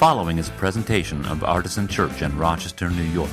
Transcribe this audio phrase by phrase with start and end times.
[0.00, 3.28] following is a presentation of Artisan Church in Rochester, New York.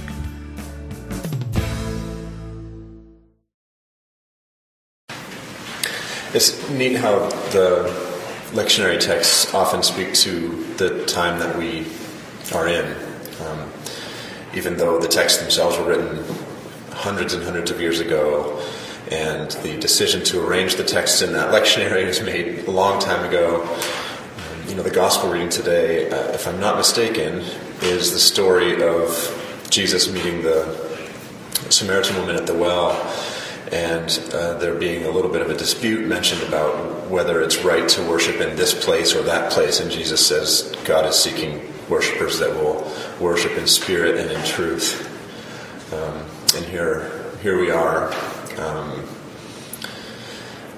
[6.33, 7.19] It's neat how
[7.51, 7.88] the
[8.52, 11.88] lectionary texts often speak to the time that we
[12.54, 12.94] are in.
[13.46, 13.72] Um,
[14.54, 16.22] even though the texts themselves were written
[16.92, 18.62] hundreds and hundreds of years ago,
[19.10, 23.26] and the decision to arrange the texts in that lectionary was made a long time
[23.26, 23.66] ago.
[24.68, 27.39] You know, the gospel reading today, uh, if I'm not mistaken,
[27.82, 30.66] is the story of Jesus meeting the
[31.70, 32.91] Samaritan woman at the well,
[33.72, 37.88] and uh, there being a little bit of a dispute mentioned about whether it's right
[37.88, 42.38] to worship in this place or that place, and Jesus says God is seeking worshipers
[42.39, 42.91] that will
[43.22, 45.02] worship in spirit and in truth.
[45.94, 46.25] Um,
[46.58, 48.13] and here, here we are,
[48.58, 49.08] um,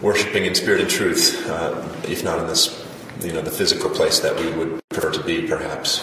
[0.03, 2.78] worshiping in spirit and truth, uh, if not in this,
[3.21, 6.01] you know, the physical place that we would prefer to be, perhaps.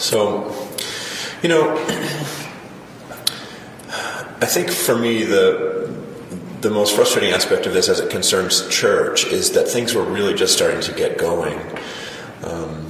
[0.00, 0.68] So,
[1.42, 1.76] you know,
[4.42, 5.94] I think for me the
[6.60, 10.34] the most frustrating aspect of this, as it concerns church, is that things were really
[10.34, 11.58] just starting to get going.
[12.42, 12.86] Um,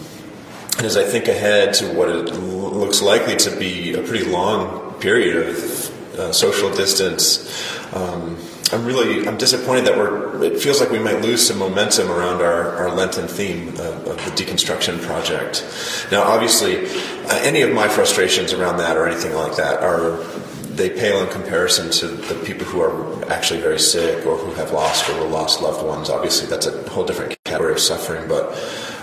[0.77, 4.95] and as I think ahead to what it looks likely to be a pretty long
[4.95, 7.49] period of uh, social distance,
[7.95, 8.37] um,
[8.73, 10.45] I'm really I'm disappointed that we're.
[10.45, 14.25] It feels like we might lose some momentum around our, our Lenten theme of, of
[14.25, 15.67] the deconstruction project.
[16.13, 20.23] Now, obviously, uh, any of my frustrations around that or anything like that are
[20.71, 24.71] they pale in comparison to the people who are actually very sick or who have
[24.73, 26.09] lost or lost loved ones.
[26.09, 28.53] Obviously, that's a whole different category of suffering, but.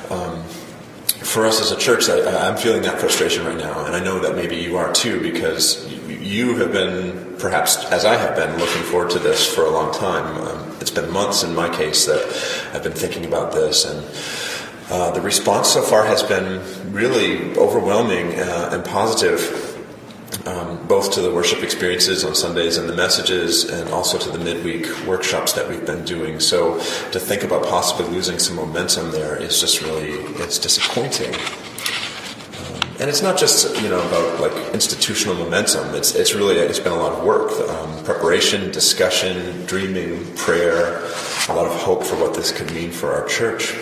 [0.09, 0.43] Um,
[1.27, 4.19] for us as a church, I, am feeling that frustration right now, and I know
[4.19, 5.85] that maybe you are too, because
[6.27, 9.93] you have been, perhaps as I have been, looking forward to this for a long
[9.93, 10.37] time.
[10.45, 14.05] Um, it's been months in my case that I've been thinking about this, and
[14.89, 16.61] uh, the response so far has been
[16.91, 19.73] really overwhelming uh, and positive
[20.45, 24.39] um, both to the worship experiences on Sundays and the messages, and also to the
[24.43, 26.39] midweek workshops that we've been doing.
[26.39, 26.77] So
[27.11, 30.11] to think about possibly losing some momentum there is just really
[30.41, 31.33] it's disappointing.
[32.99, 35.93] And it's not just you know about like institutional momentum.
[35.93, 41.03] It's it's really it's been a lot of work, um, preparation, discussion, dreaming, prayer,
[41.47, 43.75] a lot of hope for what this could mean for our church.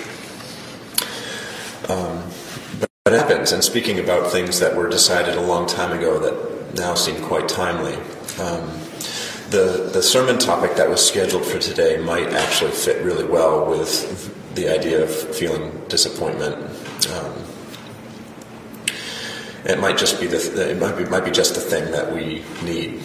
[1.87, 2.23] Um,
[2.79, 3.53] but it happens.
[3.53, 7.47] And speaking about things that were decided a long time ago that now seem quite
[7.47, 7.93] timely,
[8.37, 8.67] um,
[9.49, 14.55] the the sermon topic that was scheduled for today might actually fit really well with
[14.55, 16.74] the idea of feeling disappointment.
[19.65, 22.43] It might just be the it might be, might be just the thing that we
[22.63, 23.01] need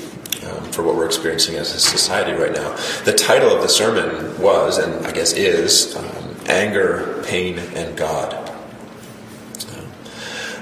[0.47, 2.77] um, for what we're experiencing as a society right now.
[3.05, 8.51] The title of the sermon was, and I guess is, um, anger, pain, and God.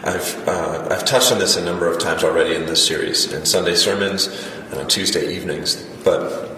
[0.05, 3.45] I've, uh, I've touched on this a number of times already in this series, in
[3.45, 4.29] Sunday sermons
[4.71, 5.85] and on Tuesday evenings.
[6.05, 6.49] But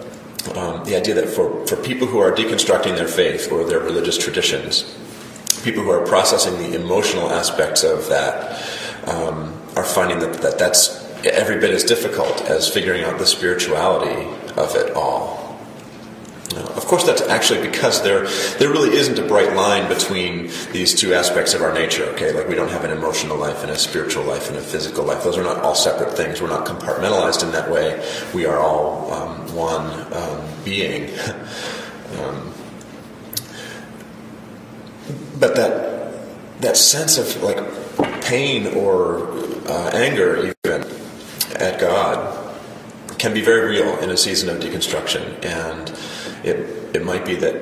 [0.55, 4.17] um, the idea that for, for people who are deconstructing their faith or their religious
[4.17, 4.83] traditions,
[5.63, 8.61] people who are processing the emotional aspects of that,
[9.05, 14.27] um, are finding that, that that's every bit as difficult as figuring out the spirituality
[14.55, 15.41] of it all.
[16.55, 21.13] Of course, that's actually because there there really isn't a bright line between these two
[21.13, 22.03] aspects of our nature.
[22.07, 25.05] Okay, like we don't have an emotional life and a spiritual life and a physical
[25.05, 25.23] life.
[25.23, 26.41] Those are not all separate things.
[26.41, 28.05] We're not compartmentalized in that way.
[28.33, 31.17] We are all um, one um, being.
[32.19, 32.53] um,
[35.39, 37.57] but that that sense of like
[38.31, 39.27] pain or
[39.67, 40.87] uh, anger, even
[41.57, 42.55] at God,
[43.17, 45.89] can be very real in a season of deconstruction and
[46.45, 47.53] it, it might be that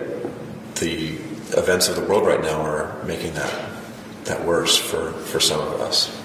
[0.75, 1.15] the
[1.57, 3.69] events of the world right now are making that,
[4.25, 6.15] that worse for, for some of us.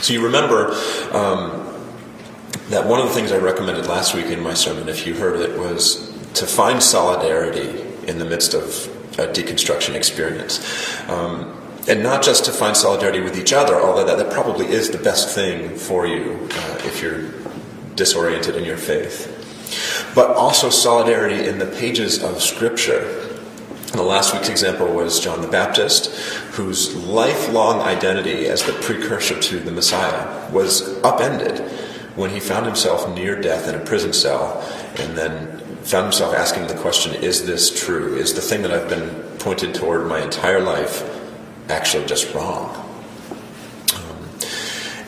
[0.00, 0.70] So you remember
[1.12, 1.68] um,
[2.70, 5.38] that one of the things I recommended last week in my sermon, if you heard
[5.38, 8.64] it, was to find solidarity in the midst of
[9.18, 10.58] a deconstruction experience.
[11.10, 14.90] Um, and not just to find solidarity with each other, although that, that probably is
[14.90, 17.30] the best thing for you uh, if you're
[17.96, 19.38] disoriented in your faith
[20.14, 23.28] but also solidarity in the pages of Scripture.
[23.92, 26.14] The last week's example was John the Baptist,
[26.54, 31.60] whose lifelong identity as the precursor to the Messiah was upended
[32.16, 34.60] when he found himself near death in a prison cell
[34.98, 38.16] and then found himself asking the question Is this true?
[38.16, 41.21] Is the thing that I've been pointed toward my entire life
[41.68, 42.82] actually just wrong?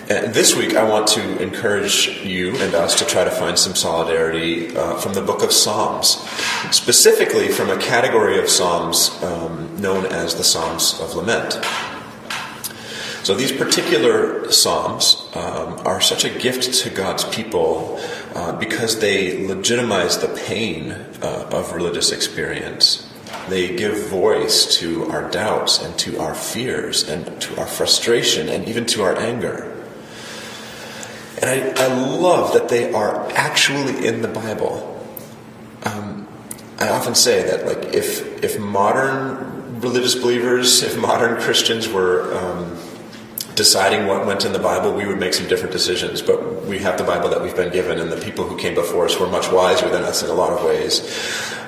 [0.05, 3.75] Uh, this week, I want to encourage you and us to try to find some
[3.75, 6.19] solidarity uh, from the book of Psalms,
[6.73, 11.59] specifically from a category of Psalms um, known as the Psalms of Lament.
[13.25, 17.99] So these particular psalms um, are such a gift to God's people
[18.35, 20.93] uh, because they legitimize the pain
[21.23, 23.11] uh, of religious experience.
[23.49, 28.67] They give voice to our doubts and to our fears and to our frustration and
[28.69, 29.71] even to our anger.
[31.41, 34.91] And I, I love that they are actually in the Bible.
[35.85, 36.27] Um,
[36.79, 42.79] I often say that, like, if if modern religious believers, if modern Christians were um,
[43.55, 46.23] deciding what went in the Bible, we would make some different decisions.
[46.23, 49.05] But we have the Bible that we've been given, and the people who came before
[49.07, 51.01] us were much wiser than us in a lot of ways.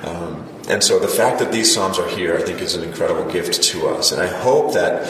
[0.05, 3.31] Um, and so the fact that these Psalms are here, I think, is an incredible
[3.31, 4.11] gift to us.
[4.13, 5.05] And I hope that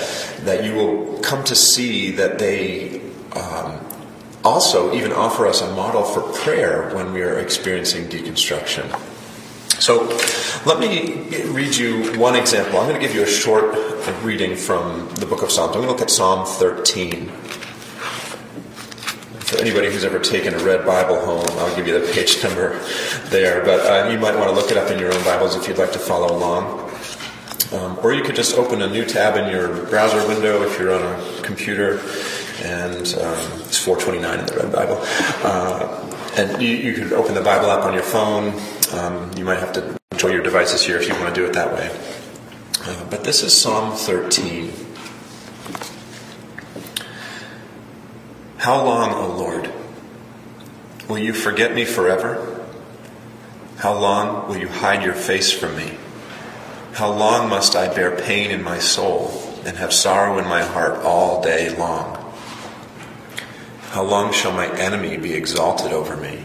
[0.44, 3.00] that you will come to see that they
[3.34, 3.80] um,
[4.44, 8.86] also even offer us a model for prayer when we are experiencing deconstruction.
[9.80, 10.06] So
[10.64, 12.78] let me read you one example.
[12.78, 13.85] I'm going to give you a short
[14.22, 15.74] reading from the book of Psalms.
[15.74, 17.28] I'm going to look at Psalm 13.
[19.46, 22.78] For anybody who's ever taken a red Bible home, I'll give you the page number
[23.30, 23.64] there.
[23.64, 25.78] But uh, you might want to look it up in your own Bibles if you'd
[25.78, 26.90] like to follow along.
[27.72, 30.94] Um, or you could just open a new tab in your browser window if you're
[30.94, 32.00] on a computer
[32.62, 34.98] and um, it's 429 in the Red Bible.
[35.42, 38.54] Uh, and you, you could open the Bible app on your phone.
[38.92, 41.54] Um, you might have to control your devices here if you want to do it
[41.54, 42.15] that way.
[42.88, 44.72] Uh, but this is Psalm 13.
[48.58, 49.72] How long, O Lord,
[51.08, 52.64] will you forget me forever?
[53.78, 55.98] How long will you hide your face from me?
[56.92, 59.32] How long must I bear pain in my soul
[59.64, 62.32] and have sorrow in my heart all day long?
[63.90, 66.44] How long shall my enemy be exalted over me?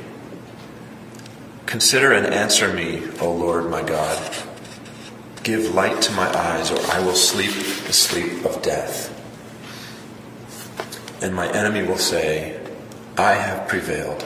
[1.67, 4.50] Consider and answer me, O Lord my God.
[5.43, 7.51] Give light to my eyes, or I will sleep
[7.85, 9.09] the sleep of death.
[11.21, 12.59] And my enemy will say,
[13.17, 14.23] I have prevailed.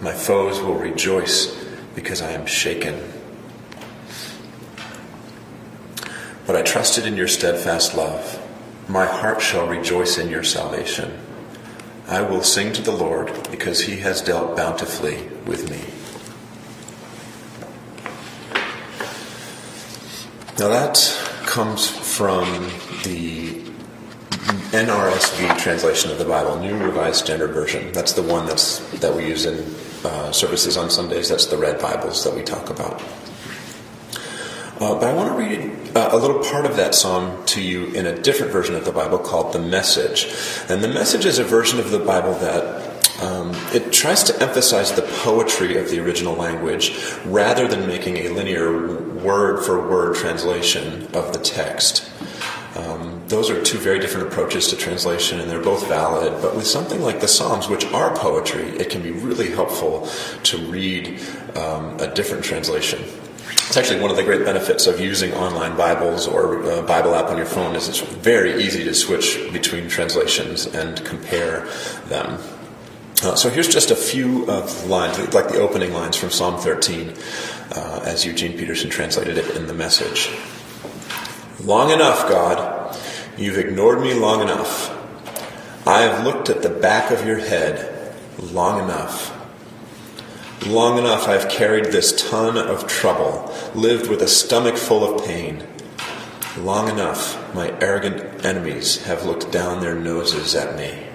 [0.00, 1.54] My foes will rejoice
[1.94, 3.00] because I am shaken.
[6.46, 8.38] But I trusted in your steadfast love.
[8.88, 11.18] My heart shall rejoice in your salvation.
[12.08, 15.99] I will sing to the Lord because he has dealt bountifully with me.
[20.60, 20.98] Now that
[21.46, 22.44] comes from
[23.04, 23.62] the
[24.76, 27.90] NRSV translation of the Bible, New Revised Standard Version.
[27.92, 29.74] That's the one that's that we use in
[30.04, 31.30] uh, services on Sundays.
[31.30, 33.00] That's the red Bibles that we talk about.
[34.78, 37.86] Uh, but I want to read uh, a little part of that psalm to you
[37.92, 40.26] in a different version of the Bible called the Message.
[40.68, 42.89] And the Message is a version of the Bible that
[43.20, 46.92] um, it tries to emphasize the poetry of the original language
[47.26, 52.10] rather than making a linear word for word translation of the text.
[52.76, 56.40] Um, those are two very different approaches to translation, and they're both valid.
[56.40, 60.08] But with something like the Psalms, which are poetry, it can be really helpful
[60.44, 61.20] to read
[61.56, 63.02] um, a different translation.
[63.70, 67.26] It's actually one of the great benefits of using online Bibles or a Bible app
[67.26, 71.68] on your phone is it's very easy to switch between translations and compare
[72.06, 72.40] them.
[73.22, 76.58] Uh, so here's just a few of the lines, like the opening lines from Psalm
[76.58, 77.12] 13,
[77.72, 80.30] uh, as Eugene Peterson translated it in the message.
[81.62, 82.98] Long enough, God.
[83.36, 84.96] You've ignored me long enough.
[85.86, 89.36] I have looked at the back of your head long enough.
[90.66, 95.66] Long enough I've carried this ton of trouble, lived with a stomach full of pain.
[96.56, 101.09] Long enough my arrogant enemies have looked down their noses at me.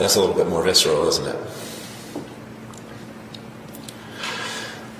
[0.00, 1.36] That's a little bit more visceral, isn't it?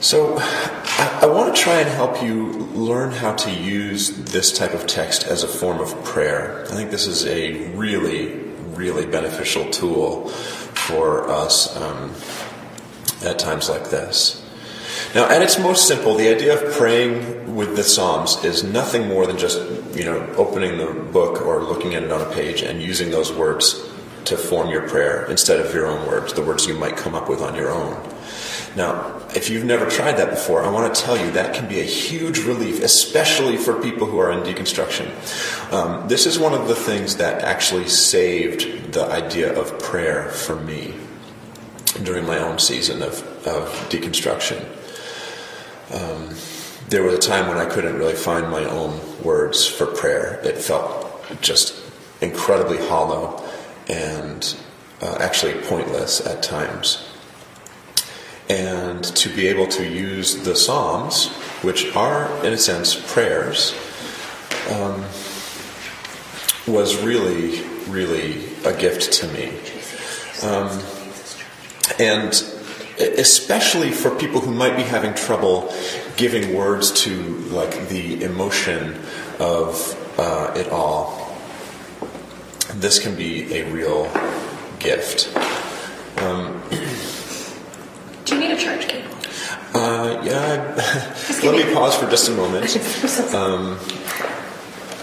[0.00, 4.87] So, I, want to try and help you learn how to use this type of
[4.87, 6.66] text as a form of prayer.
[6.66, 8.40] I think this is a really,
[8.75, 12.14] really beneficial tool for us um,
[13.25, 14.47] at times like this.
[15.14, 19.26] Now, at its most simple, the idea of praying with the Psalms is nothing more
[19.26, 19.61] than just,
[19.97, 23.33] you know, opening the book or looking at it on a page and using those
[23.33, 23.90] words
[24.25, 27.29] to form your prayer instead of your own words, the words you might come up
[27.29, 27.97] with on your own.
[28.77, 31.81] Now, if you've never tried that before, I want to tell you that can be
[31.81, 35.11] a huge relief, especially for people who are in deconstruction.
[35.73, 40.55] Um, this is one of the things that actually saved the idea of prayer for
[40.55, 40.95] me
[42.05, 44.65] during my own season of, of deconstruction.
[45.93, 46.37] Um,
[46.89, 50.41] there was a time when I couldn't really find my own words for prayer.
[50.45, 51.09] It felt
[51.41, 51.75] just
[52.21, 53.49] incredibly hollow
[53.91, 54.57] and
[55.03, 57.11] uh, actually pointless at times
[58.51, 61.29] and to be able to use the Psalms,
[61.63, 63.73] which are, in a sense, prayers,
[64.71, 65.05] um,
[66.67, 69.53] was really, really a gift to me.
[70.43, 70.83] Um,
[72.01, 72.33] and
[72.99, 75.73] especially for people who might be having trouble
[76.17, 77.15] giving words to
[77.53, 79.01] like the emotion
[79.39, 81.20] of uh, it all,
[82.75, 84.05] this can be a real
[84.79, 85.35] gift.
[86.19, 86.62] Um,
[88.25, 89.09] Do you need a charge cable?
[89.75, 90.75] uh, yeah,
[91.45, 92.77] let me pause for just a moment.
[93.35, 93.79] Um,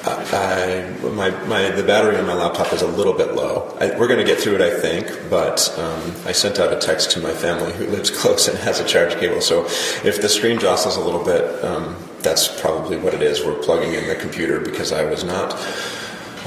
[0.09, 3.75] I, my, my, the battery on my laptop is a little bit low.
[3.79, 6.77] I, we're going to get through it, I think, but um, I sent out a
[6.77, 9.41] text to my family who lives close and has a charge cable.
[9.41, 13.43] So if the screen jostles a little bit, um, that's probably what it is.
[13.43, 15.53] We're plugging in the computer because I was not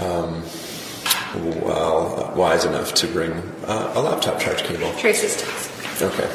[0.00, 0.42] um,
[1.34, 3.32] well wise enough to bring
[3.64, 4.92] uh, a laptop charge cable.
[4.94, 6.02] Tracy's text.
[6.02, 6.30] Okay.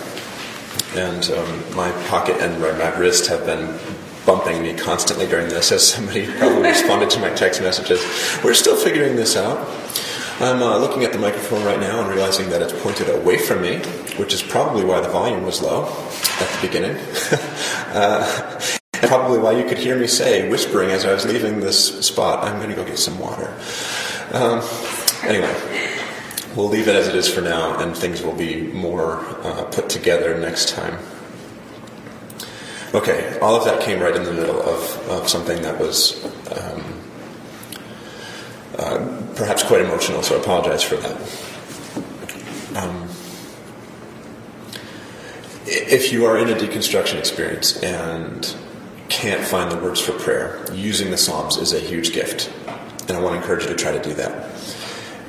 [0.95, 3.77] And um, my pocket and my wrist have been
[4.25, 8.01] bumping me constantly during this, as somebody probably responded to my text messages.
[8.43, 9.67] We're still figuring this out.
[10.39, 13.61] I'm uh, looking at the microphone right now and realizing that it's pointed away from
[13.61, 13.77] me,
[14.17, 16.97] which is probably why the volume was low at the beginning.
[17.93, 18.59] uh,
[18.93, 22.43] and probably why you could hear me say, whispering as I was leaving this spot,
[22.43, 23.53] I'm going to go get some water.
[24.31, 24.61] Um,
[25.23, 25.53] anyway,
[26.55, 29.89] we'll leave it as it is for now, and things will be more uh, put
[29.89, 30.97] together next time.
[32.93, 36.23] Okay, all of that came right in the middle of, of something that was
[36.57, 37.01] um,
[38.77, 41.17] uh, perhaps quite emotional, so I apologize for that.
[42.77, 43.09] Um,
[45.65, 48.55] if you are in a deconstruction experience and
[49.09, 52.51] can't find the words for prayer, using the Psalms is a huge gift.
[53.07, 54.49] And I want to encourage you to try to do that.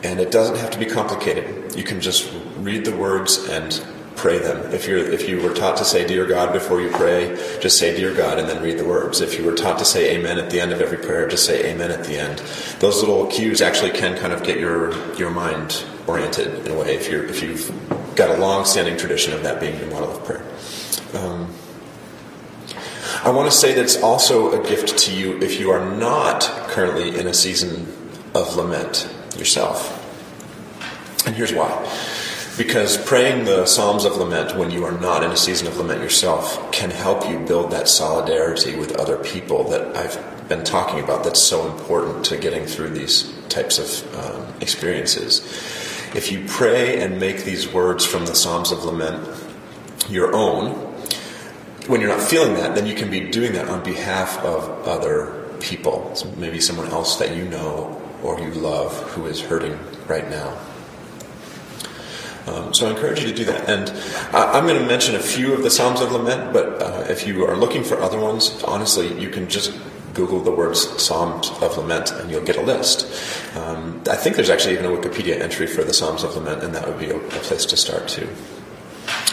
[0.02, 1.74] And it doesn't have to be complicated.
[1.76, 3.84] You can just read the words and
[4.16, 4.72] pray them.
[4.72, 7.96] If you're if you were taught to say "Dear God" before you pray, just say
[7.96, 9.20] "Dear God" and then read the words.
[9.20, 11.70] If you were taught to say "Amen" at the end of every prayer, just say
[11.70, 12.38] "Amen" at the end.
[12.80, 16.94] Those little cues actually can kind of get your your mind oriented in a way.
[16.94, 17.70] If you're if you've
[18.16, 20.44] got a long-standing tradition of that being your model of prayer.
[21.14, 21.52] Um,
[23.26, 26.42] I want to say that it's also a gift to you if you are not
[26.68, 27.92] currently in a season
[28.36, 29.90] of lament yourself.
[31.26, 31.72] And here's why.
[32.56, 36.00] Because praying the Psalms of Lament when you are not in a season of lament
[36.00, 41.24] yourself can help you build that solidarity with other people that I've been talking about
[41.24, 45.40] that's so important to getting through these types of um, experiences.
[46.14, 49.28] If you pray and make these words from the Psalms of Lament
[50.08, 50.94] your own,
[51.88, 55.46] when you're not feeling that, then you can be doing that on behalf of other
[55.60, 56.14] people.
[56.14, 60.58] So maybe someone else that you know or you love who is hurting right now.
[62.46, 63.68] Um, so I encourage you to do that.
[63.68, 63.90] And
[64.34, 67.26] I, am going to mention a few of the Psalms of Lament, but uh, if
[67.26, 69.76] you are looking for other ones, honestly, you can just
[70.14, 73.04] Google the words Psalms of Lament and you'll get a list.
[73.56, 76.74] Um, I think there's actually even a Wikipedia entry for the Psalms of Lament, and
[76.74, 78.28] that would be a, a place to start too.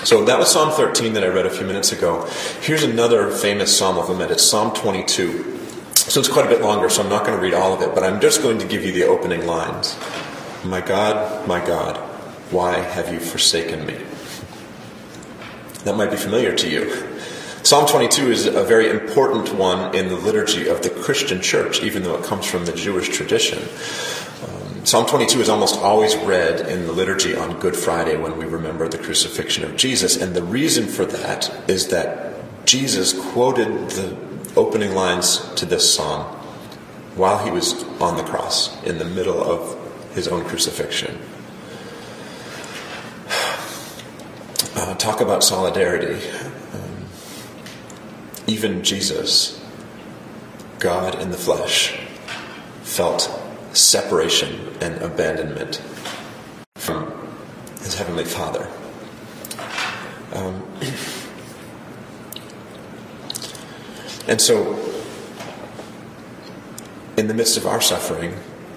[0.03, 2.29] So that was Psalm 13 that I read a few minutes ago.
[2.60, 4.31] Here's another famous Psalm of Lament.
[4.31, 5.57] It's Psalm 22.
[5.95, 7.95] So it's quite a bit longer, so I'm not going to read all of it,
[7.95, 9.98] but I'm just going to give you the opening lines.
[10.65, 11.95] My God, my God,
[12.51, 13.98] why have you forsaken me?
[15.86, 17.07] That might be familiar to you.
[17.63, 22.03] Psalm 22 is a very important one in the liturgy of the Christian church, even
[22.03, 23.60] though it comes from the Jewish tradition.
[24.86, 28.90] Psalm 22 is almost always read in the liturgy on Good Friday when we remember
[28.90, 32.36] the crucifixion of Jesus, and the reason for that is that
[32.66, 34.18] Jesus quoted the
[34.58, 36.24] opening lines to this psalm
[37.16, 39.80] while he was on the cross in the middle of
[40.16, 41.18] his own crucifixion.
[44.75, 46.16] Uh, talk about solidarity.
[46.74, 47.06] Um,
[48.48, 49.63] even Jesus,
[50.80, 51.96] God in the flesh,
[52.82, 53.43] felt
[53.74, 55.82] separation and abandonment
[56.75, 57.12] from
[57.80, 58.70] his heavenly Father.
[60.34, 60.63] Um,
[64.27, 64.80] and so,
[67.18, 68.36] in the midst of our suffering,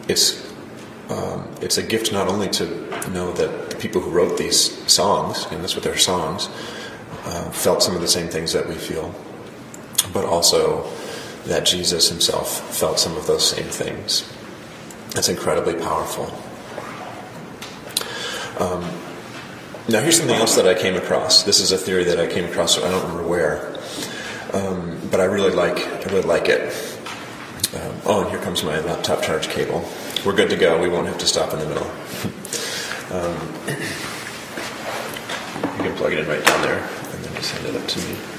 [0.08, 0.46] it's
[1.08, 2.64] um, it's a gift not only to
[3.10, 6.48] know that the people who wrote these songs, and that's what they're songs,
[7.24, 9.14] uh, felt some of the same things that we feel,
[10.12, 10.90] but also
[11.44, 14.32] that Jesus himself felt some of those same things.
[15.16, 16.26] That's incredibly powerful.
[18.62, 18.82] Um,
[19.88, 21.42] now, here's something else that I came across.
[21.42, 23.76] This is a theory that I came across, so I don't remember where,
[24.52, 25.78] um, but I really like.
[25.78, 26.72] I really like it.
[27.74, 29.88] Um, oh, and here comes my laptop charge cable
[30.26, 30.82] we're good to go.
[30.82, 31.86] We won't have to stop in the middle.
[33.12, 33.36] um,
[35.78, 38.00] you can plug it in right down there, and then just hand it up to
[38.00, 38.35] me.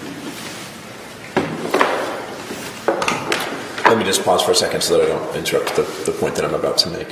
[3.87, 6.35] Let me just pause for a second so that I don't interrupt the, the point
[6.35, 7.09] that I'm about to make.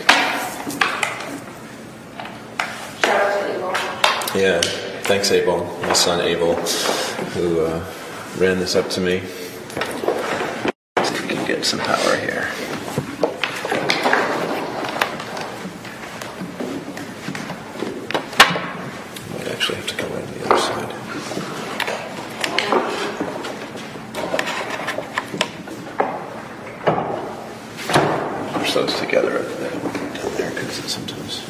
[4.36, 4.60] Yeah,
[5.04, 7.82] thanks, Abel, my son Abel, who uh,
[8.38, 9.22] ran this up to me.
[9.22, 9.26] See
[10.98, 12.50] if we can get some power here.
[19.32, 20.92] Might actually have to come around the other side.
[28.60, 31.44] Push those together up there, down there, because sometimes.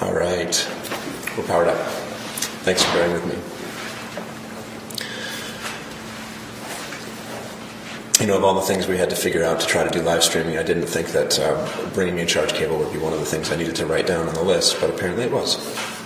[0.00, 0.68] All right.
[1.36, 1.76] We're powered up.
[2.62, 3.34] Thanks for bearing with me.
[8.20, 10.00] You know, of all the things we had to figure out to try to do
[10.00, 13.12] live streaming, I didn't think that uh, bringing me a charge cable would be one
[13.12, 15.97] of the things I needed to write down on the list, but apparently it was.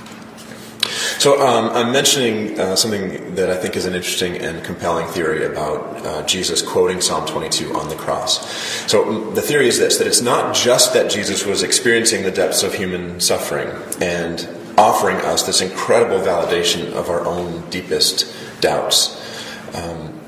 [1.23, 5.47] So um, I'm mentioning uh, something that I think is an interesting and compelling theory
[5.47, 8.45] about uh, Jesus quoting Psalm 22 on the cross.
[8.91, 12.33] So mm, the theory is this: that it's not just that Jesus was experiencing the
[12.33, 13.69] depths of human suffering
[14.01, 18.27] and offering us this incredible validation of our own deepest
[18.61, 19.15] doubts.
[19.77, 20.19] Um,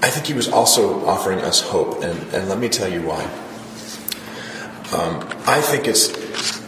[0.00, 3.24] I think he was also offering us hope, and, and let me tell you why.
[4.96, 6.08] Um, I think it's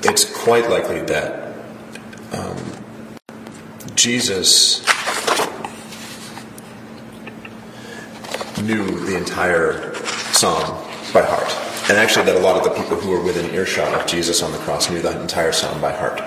[0.04, 1.42] it's quite likely that
[4.03, 4.81] Jesus
[8.61, 9.95] knew the entire
[10.33, 11.49] psalm by heart,
[11.89, 14.51] and actually that a lot of the people who were within earshot of Jesus on
[14.51, 16.21] the cross knew that entire psalm by heart.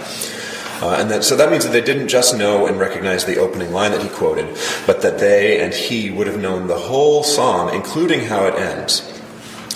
[0.82, 3.74] Uh, and that, so that means that they didn't just know and recognize the opening
[3.74, 7.68] line that he quoted, but that they and he would have known the whole psalm,
[7.68, 9.02] including how it ends.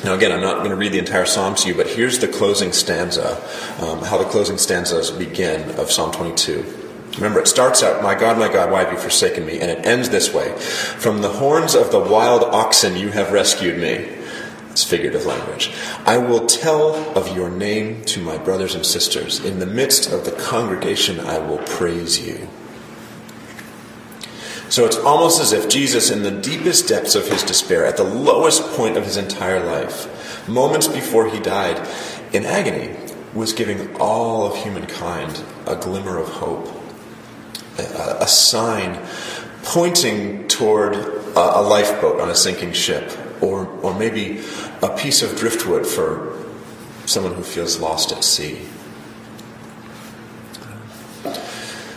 [0.06, 2.30] Now, again, I'm not going to read the entire psalm to you, but here's the
[2.30, 3.36] closing stanza,
[3.82, 6.79] um, how the closing stanzas begin of Psalm 22.
[7.16, 9.60] Remember, it starts out, My God, my God, why have you forsaken me?
[9.60, 13.78] And it ends this way From the horns of the wild oxen you have rescued
[13.80, 14.16] me.
[14.72, 15.74] It's figurative language.
[16.06, 19.44] I will tell of your name to my brothers and sisters.
[19.44, 22.48] In the midst of the congregation, I will praise you.
[24.70, 28.04] So it's almost as if Jesus, in the deepest depths of his despair, at the
[28.04, 31.86] lowest point of his entire life, moments before he died
[32.32, 32.96] in agony,
[33.34, 36.68] was giving all of humankind a glimmer of hope,
[37.80, 39.00] a, sign
[39.64, 43.12] pointing toward a, a lifeboat on a sinking ship,
[43.42, 44.42] or, or maybe
[44.82, 46.36] a piece of driftwood for
[47.06, 48.60] someone who feels lost at sea.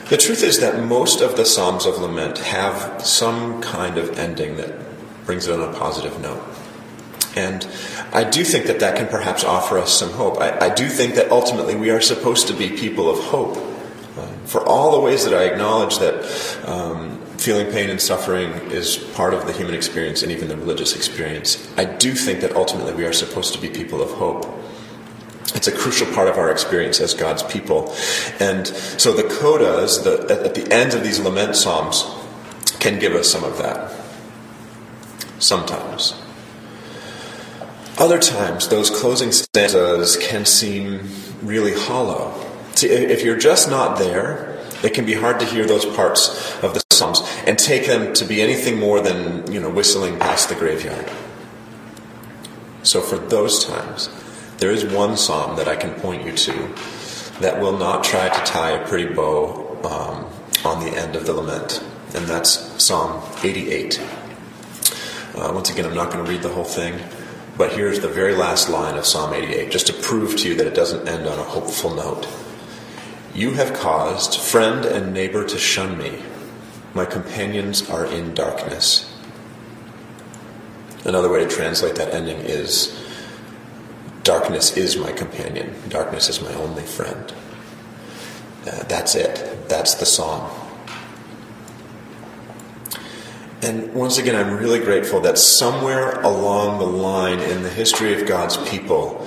[0.08, 4.56] The truth is that most of the Psalms of Lament have some kind of ending
[4.56, 4.74] that
[5.24, 6.42] brings it on a positive note.
[7.34, 7.66] And
[8.12, 10.38] I do think that that can perhaps offer us some hope.
[10.38, 13.56] I, I do think that ultimately we are supposed to be people of hope.
[14.44, 19.34] For all the ways that I acknowledge that um, feeling pain and suffering is part
[19.34, 23.04] of the human experience and even the religious experience, I do think that ultimately we
[23.04, 24.46] are supposed to be people of hope.
[25.54, 27.94] It's a crucial part of our experience as God's people.
[28.40, 32.04] And so the codas, the, at the end of these lament psalms,
[32.80, 33.92] can give us some of that.
[35.38, 36.14] Sometimes.
[37.98, 41.08] Other times, those closing stanzas can seem
[41.42, 42.41] really hollow.
[42.82, 46.74] See, if you're just not there, it can be hard to hear those parts of
[46.74, 50.56] the Psalms and take them to be anything more than, you know, whistling past the
[50.56, 51.08] graveyard.
[52.82, 54.10] So for those times,
[54.56, 56.74] there is one psalm that I can point you to
[57.38, 60.26] that will not try to tie a pretty bow um,
[60.64, 61.84] on the end of the lament,
[62.16, 64.00] and that's Psalm 88.
[65.36, 66.98] Uh, once again, I'm not going to read the whole thing,
[67.56, 70.66] but here's the very last line of Psalm 88, just to prove to you that
[70.66, 72.26] it doesn't end on a hopeful note.
[73.34, 76.22] You have caused friend and neighbor to shun me.
[76.94, 79.08] My companions are in darkness.
[81.04, 83.02] Another way to translate that ending is
[84.24, 85.74] Darkness is my companion.
[85.88, 87.34] Darkness is my only friend.
[88.64, 89.68] Uh, that's it.
[89.68, 90.48] That's the song.
[93.62, 98.28] And once again, I'm really grateful that somewhere along the line in the history of
[98.28, 99.26] God's people,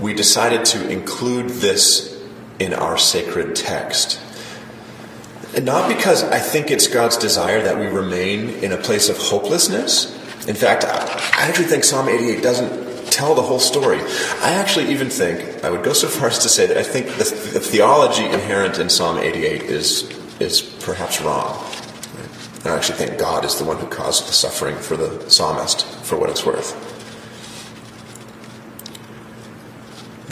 [0.00, 2.11] we decided to include this
[2.58, 4.20] in our sacred text.
[5.54, 9.18] And not because I think it's God's desire that we remain in a place of
[9.18, 10.10] hopelessness.
[10.48, 13.98] In fact, I actually think Psalm 88 doesn't tell the whole story.
[14.40, 17.06] I actually even think, I would go so far as to say that I think
[17.06, 20.10] the, the theology inherent in Psalm 88 is,
[20.40, 21.62] is perhaps wrong.
[22.64, 26.16] I actually think God is the one who caused the suffering for the psalmist, for
[26.16, 26.91] what it's worth.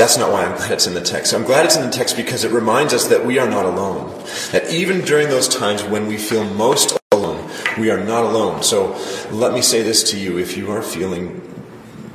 [0.00, 1.34] That's not why I'm glad it's in the text.
[1.34, 4.08] I'm glad it's in the text because it reminds us that we are not alone.
[4.50, 8.62] That even during those times when we feel most alone, we are not alone.
[8.62, 8.96] So
[9.30, 11.42] let me say this to you if you are feeling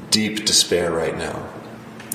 [0.09, 1.47] deep despair right now,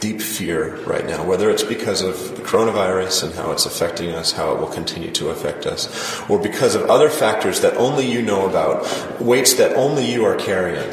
[0.00, 4.33] deep fear right now, whether it's because of the coronavirus and how it's affecting us,
[4.33, 8.22] how it will continue to affect us, or because of other factors that only you
[8.22, 10.90] know about, weights that only you are carrying.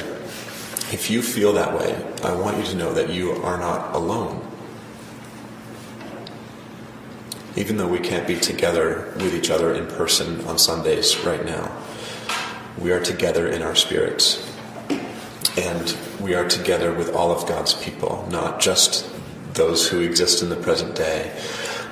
[0.93, 4.46] If you feel that way, I want you to know that you are not alone.
[7.57, 11.75] Even though we can't be together with each other in person on Sundays right now,
[12.77, 14.47] we are together in our spirits.
[15.57, 19.09] And we are together with all of God's people, not just
[19.55, 21.35] those who exist in the present day,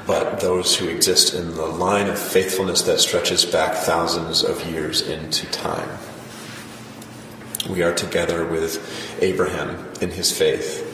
[0.05, 5.01] but those who exist in the line of faithfulness that stretches back thousands of years
[5.01, 5.97] into time.
[7.67, 10.84] We are together with Abraham in his faith,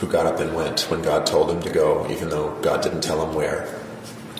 [0.00, 3.02] who got up and went when God told him to go, even though God didn't
[3.02, 3.68] tell him where.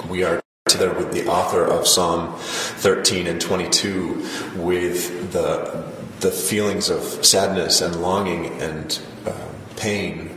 [0.08, 5.84] We are together with the author of Psalm 13 and 22 with the,
[6.20, 9.32] the feelings of sadness and longing and uh,
[9.76, 10.30] pain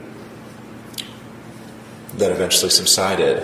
[2.15, 3.43] that eventually subsided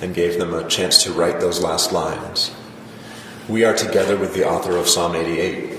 [0.00, 2.54] and gave them a chance to write those last lines.
[3.48, 5.72] We are together with the author of Psalm 88,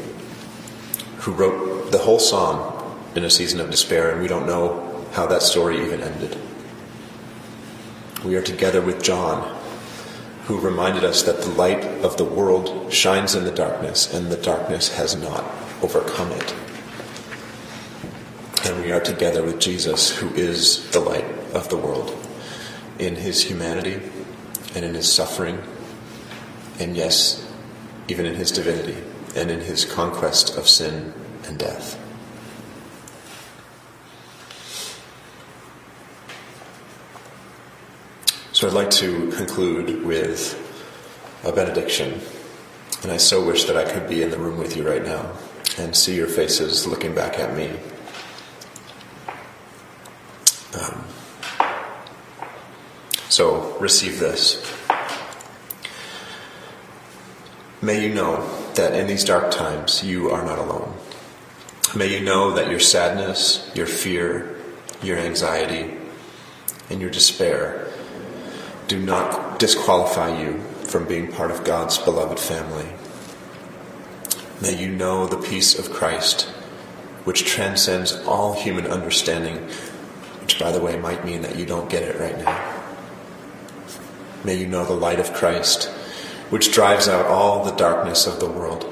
[1.19, 5.25] who wrote the whole psalm in a season of despair, and we don't know how
[5.27, 6.37] that story even ended.
[8.23, 9.57] We are together with John,
[10.45, 14.37] who reminded us that the light of the world shines in the darkness, and the
[14.37, 15.43] darkness has not
[15.81, 16.55] overcome it.
[18.65, 22.15] And we are together with Jesus, who is the light of the world,
[22.97, 24.01] in his humanity
[24.75, 25.61] and in his suffering,
[26.79, 27.47] and yes,
[28.07, 28.97] even in his divinity
[29.35, 31.13] and in his conquest of sin
[31.45, 31.97] and death.
[38.59, 40.53] So I'd like to conclude with
[41.45, 42.19] a benediction.
[43.03, 45.31] And I so wish that I could be in the room with you right now
[45.77, 47.69] and see your faces looking back at me.
[50.77, 51.05] Um,
[53.29, 54.61] so receive this.
[57.81, 60.93] May you know that in these dark times you are not alone.
[61.95, 64.57] May you know that your sadness, your fear,
[65.01, 65.95] your anxiety,
[66.89, 67.89] and your despair
[68.89, 72.87] do not disqualify you from being part of God's beloved family.
[74.61, 76.49] May you know the peace of Christ,
[77.23, 79.57] which transcends all human understanding,
[80.41, 82.81] which, by the way, might mean that you don't get it right now.
[84.43, 85.85] May you know the light of Christ,
[86.49, 88.91] which drives out all the darkness of the world.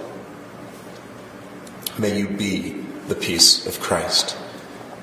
[1.98, 4.38] May you be the peace of Christ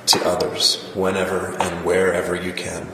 [0.06, 2.86] to others whenever and wherever you can.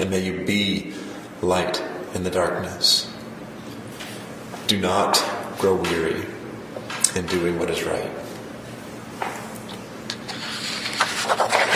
[0.00, 0.94] And may you be
[1.42, 1.82] light
[2.14, 3.12] in the darkness.
[4.66, 5.22] Do not
[5.58, 6.24] grow weary
[7.14, 8.10] in doing what is right.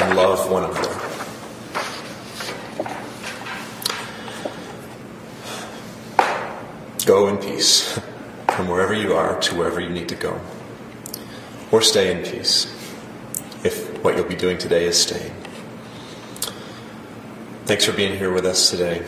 [0.03, 1.01] And love one another.
[7.05, 8.01] Go in peace
[8.57, 10.41] from wherever you are to wherever you need to go.
[11.71, 12.73] Or stay in peace
[13.63, 15.44] if what you'll be doing today is staying.
[17.67, 19.03] Thanks for being here with us today.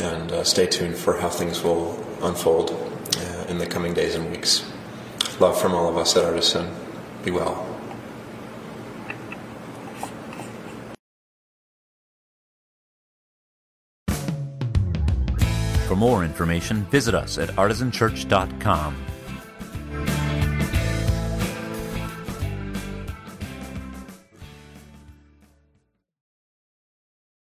[0.00, 1.92] And uh, stay tuned for how things will
[2.22, 2.70] unfold
[3.18, 4.64] uh, in the coming days and weeks.
[5.40, 6.74] Love from all of us at Artisan.
[7.22, 7.66] Be well.
[15.86, 18.96] For more information, visit us at artisanchurch.com